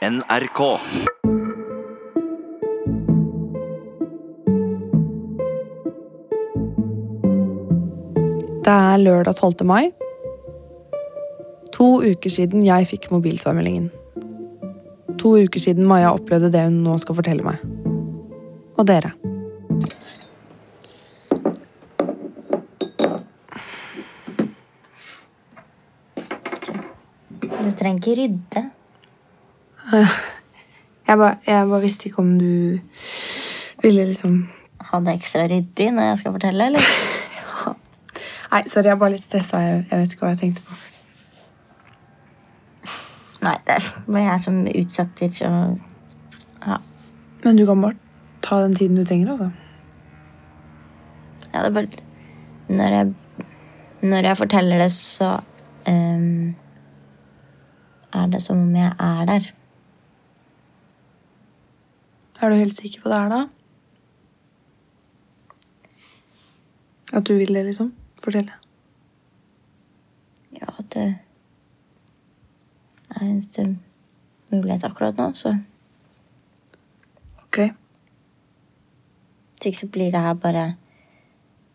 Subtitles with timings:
[0.00, 0.60] NRK.
[8.64, 9.66] Det er lørdag 12.
[9.66, 9.90] mai.
[11.76, 13.90] To uker siden jeg fikk mobilsvarmeldingen.
[15.20, 17.60] To uker siden Maja opplevde det hun nå skal fortelle meg.
[18.80, 19.12] Og dere.
[27.60, 28.68] Du trenger ikke rydde.
[29.90, 32.78] Jeg bare, jeg bare visste ikke om du
[33.82, 34.48] ville liksom
[34.90, 36.80] Ha det ekstra ryddig når jeg skal fortelle, eller?
[38.52, 39.58] Nei, sorry, jeg er bare litt stressa.
[39.62, 40.78] Jeg, jeg vet ikke hva jeg tenkte på.
[43.44, 45.50] Nei, det var jeg som utsetter, så
[46.64, 46.78] ja.
[47.44, 47.96] Men du kan bare
[48.42, 49.50] ta den tiden du trenger, altså.
[51.52, 51.88] ja det er bare
[52.68, 53.14] Når jeg,
[54.02, 55.30] når jeg forteller det, så
[55.88, 56.54] um,
[58.12, 59.52] er det som om jeg er der.
[62.40, 63.40] Er du helt sikker på det her, da?
[67.12, 67.90] At du vil det, liksom?
[68.22, 68.54] Fortelle.
[70.56, 71.04] Ja, det
[73.10, 73.66] er eneste
[74.52, 75.58] mulighet akkurat nå, så
[77.44, 77.58] Ok.
[79.58, 80.76] Hvis ikke så blir det her bare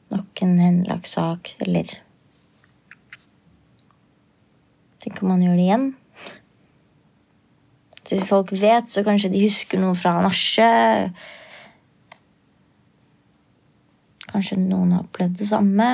[0.09, 1.99] nok en henlagt sak, eller
[4.99, 5.83] Tenk om man gjør det igjen?
[8.09, 11.15] Hvis folk vet, så kanskje de husker noe fra nachet.
[14.29, 15.89] Kanskje noen har opplevd det samme.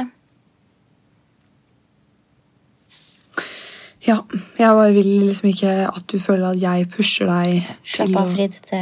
[4.07, 4.17] Ja,
[4.57, 8.33] jeg bare vil liksom ikke at du føler at jeg pusher deg Slapp til av,
[8.33, 8.57] Frid.
[8.71, 8.81] Det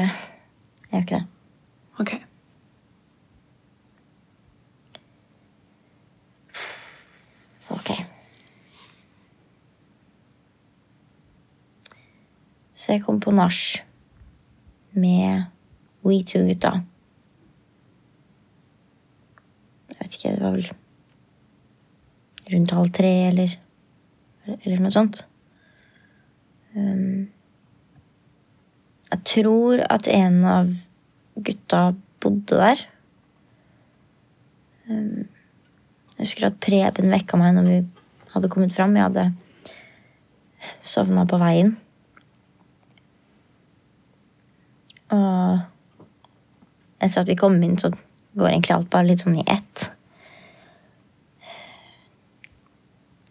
[0.91, 1.25] gjør ikke det.
[1.99, 2.13] Ok.
[7.69, 7.98] Ok.
[12.89, 13.83] Jeg kom på nach
[14.97, 15.43] med
[16.01, 16.71] We2-gutta.
[19.89, 20.71] Jeg vet ikke, det var vel
[22.49, 23.51] rundt halv tre eller,
[24.55, 25.19] eller noe sånt.
[26.73, 27.27] Um,
[29.11, 30.71] jeg tror at en av
[31.37, 31.83] gutta
[32.23, 32.81] bodde der.
[34.89, 35.27] Um,
[36.15, 37.77] jeg husker at Preben vekka meg når vi
[38.33, 38.97] hadde kommet fram.
[38.97, 39.29] Jeg hadde
[40.81, 41.75] sovna på veien.
[45.09, 45.59] Og
[46.99, 47.91] etter at vi kom inn, så
[48.37, 49.89] går egentlig alt bare litt sånn i ett.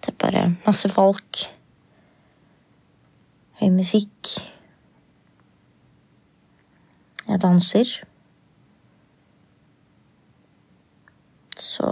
[0.01, 1.43] Det er bare masse folk.
[3.59, 4.31] Høy musikk.
[7.29, 7.91] Jeg danser.
[11.61, 11.89] Så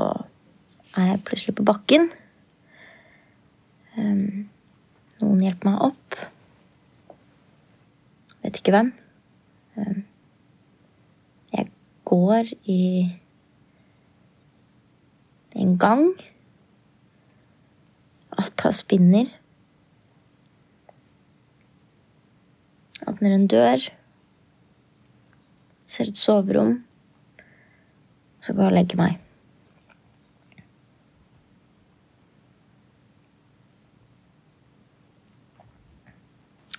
[0.96, 2.08] er jeg plutselig på bakken.
[3.96, 4.46] Um,
[5.20, 6.16] noen hjelper meg opp.
[8.44, 8.92] Vet ikke hvem.
[9.76, 10.04] Um,
[11.52, 11.68] jeg
[12.16, 12.82] går i
[15.56, 16.08] en gang.
[18.38, 19.28] At par spinner.
[23.06, 23.88] Åpner en dør.
[25.84, 26.84] Ser et soverom.
[28.40, 29.22] Så går jeg og legger meg.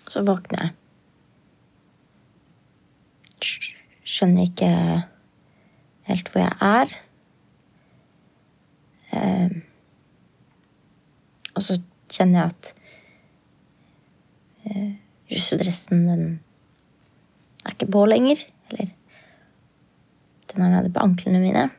[0.07, 0.73] Så våkner jeg.
[4.07, 4.69] Skjønner ikke
[6.07, 6.93] helt hvor jeg er.
[9.15, 9.61] Ehm,
[11.55, 11.79] og så
[12.11, 12.69] kjenner jeg at
[14.67, 14.93] eh,
[15.31, 16.23] russedressen, den
[17.65, 18.43] er ikke på lenger.
[18.69, 18.93] Eller
[20.53, 21.69] den er nede på anklene mine.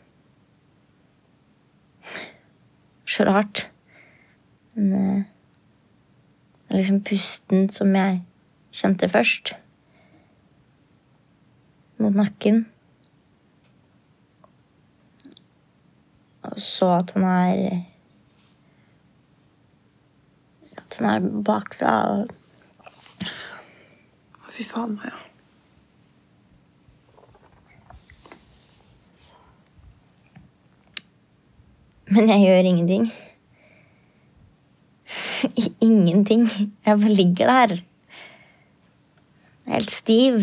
[3.08, 3.70] Så rart.
[4.74, 5.22] Men eh,
[6.68, 8.20] det er liksom pusten som jeg
[8.76, 9.54] kjente først.
[11.98, 12.66] Mot nakken.
[16.48, 17.84] Og så at han er
[20.76, 21.94] At han er bakfra.
[22.24, 22.28] og
[24.48, 25.16] Fy faen, Maja.
[32.08, 33.12] Men jeg gjør ingenting.
[35.88, 36.48] ingenting.
[36.86, 37.82] Jeg bare ligger der.
[39.68, 40.40] Helt stiv.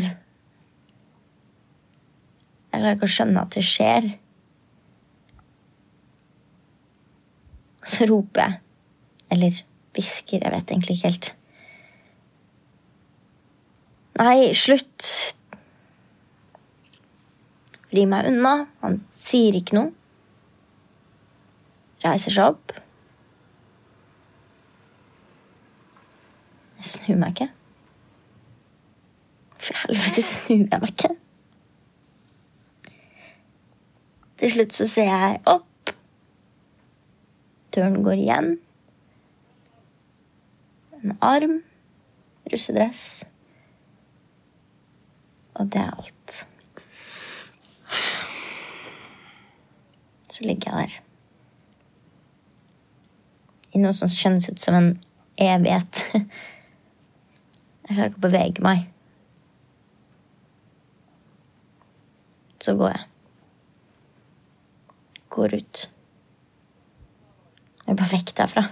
[2.70, 4.08] Jeg klarer ikke å skjønne at det skjer.
[7.96, 8.60] Så roper jeg.
[9.32, 9.64] Eller
[9.96, 10.44] hvisker.
[10.44, 11.32] Jeg vet egentlig ikke helt.
[14.20, 15.10] Nei, slutt.
[17.92, 18.56] Vri meg unna.
[18.84, 19.92] Han sier ikke noe.
[22.06, 22.74] Reiser seg opp.
[26.80, 27.48] Jeg snur meg ikke.
[29.58, 31.14] For helvete snur jeg meg ikke.
[34.36, 35.72] Til slutt så ser jeg opp.
[37.76, 38.52] Døren går igjen.
[41.04, 41.62] En arm.
[42.52, 43.26] Russedress.
[45.56, 46.48] Og det er alt.
[50.30, 51.02] Så ligger jeg der.
[53.76, 54.92] I noe som kjennes ut som en
[55.42, 56.04] evighet.
[57.86, 58.86] Jeg klarer ikke å bevege meg.
[62.66, 63.04] Så går jeg.
[65.36, 65.84] Går ut.
[67.86, 68.66] Jeg bare vekk derfra.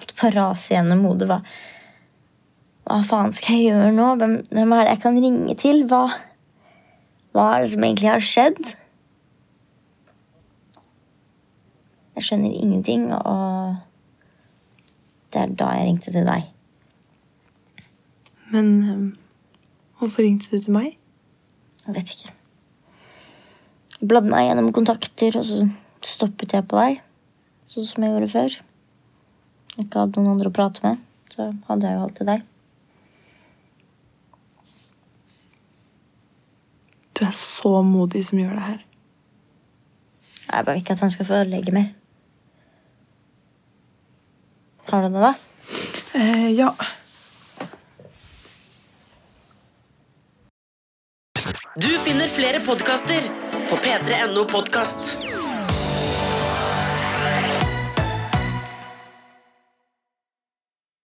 [0.00, 1.28] Alt bare raser gjennom hodet.
[1.30, 1.38] Hva,
[2.88, 4.08] hva faen skal jeg gjøre nå?
[4.18, 5.84] Hvem, hvem er det jeg kan ringe til?
[5.90, 6.02] Hva,
[7.34, 8.72] hva er det som egentlig har skjedd?
[12.12, 13.78] Jeg skjønner ingenting, og
[15.32, 16.50] det er da jeg ringte til deg.
[18.52, 19.06] Men øhm,
[19.98, 20.98] hvorfor ringte du til meg?
[21.86, 22.34] Jeg vet ikke.
[24.00, 25.64] Jeg bladde meg gjennom kontakter, og så
[26.04, 27.00] stoppet jeg på deg.
[27.72, 28.54] Sånn som jeg gjorde før.
[29.80, 30.98] Ikke hadde noen andre å prate med,
[31.32, 32.42] så hadde jeg jo alltid deg.
[37.16, 38.84] Du er så modig som gjør det her.
[40.42, 41.88] Jeg bare vil ikke at han skal få ødelegge mer.
[44.90, 45.32] Har du det, da?
[46.20, 46.74] Eh, ja.
[51.80, 53.32] Du finner flere podkaster
[53.70, 55.31] på p3.no podkast.